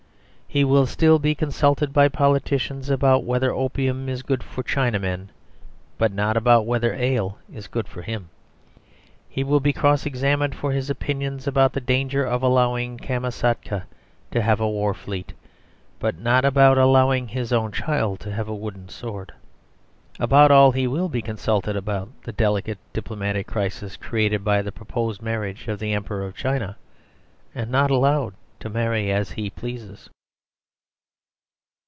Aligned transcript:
He 0.53 0.65
will 0.65 0.85
still 0.85 1.17
be 1.17 1.33
consulted 1.33 1.93
by 1.93 2.09
politicians 2.09 2.89
about 2.89 3.23
whether 3.23 3.53
opium 3.53 4.09
is 4.09 4.21
good 4.21 4.43
for 4.43 4.61
China 4.63 4.99
men, 4.99 5.29
but 5.97 6.11
not 6.11 6.35
about 6.35 6.65
whether 6.65 6.93
ale 6.93 7.37
is 7.53 7.69
good 7.69 7.87
for 7.87 8.01
him. 8.01 8.27
He 9.29 9.45
will 9.45 9.61
be 9.61 9.71
cross 9.71 10.05
examined 10.05 10.53
for 10.53 10.73
his 10.73 10.89
opinions 10.89 11.47
about 11.47 11.71
the 11.71 11.79
danger 11.79 12.25
of 12.25 12.43
allowing 12.43 12.97
Kamskatka 12.97 13.83
to 14.31 14.41
have 14.41 14.59
a 14.59 14.67
war 14.69 14.93
fleet, 14.93 15.31
but 15.99 16.19
not 16.19 16.43
about 16.43 16.77
allowing 16.77 17.29
his 17.29 17.53
own 17.53 17.71
child 17.71 18.19
to 18.19 18.33
have 18.33 18.49
a 18.49 18.53
wooden 18.53 18.89
sword. 18.89 19.31
About 20.19 20.51
all, 20.51 20.73
he 20.73 20.85
will 20.85 21.07
be 21.07 21.21
consulted 21.21 21.77
about 21.77 22.09
the 22.23 22.33
delicate 22.33 22.79
diplomatic 22.91 23.47
crisis 23.47 23.95
created 23.95 24.43
by 24.43 24.61
the 24.61 24.73
proposed 24.73 25.21
marriage 25.21 25.69
of 25.69 25.79
the 25.79 25.93
Emperor 25.93 26.25
of 26.25 26.35
China, 26.35 26.75
and 27.55 27.71
not 27.71 27.89
allowed 27.89 28.33
to 28.59 28.67
marry 28.69 29.09
as 29.09 29.31
he 29.31 29.49
pleases. 29.49 30.09